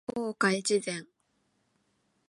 [0.15, 1.05] 大岡越前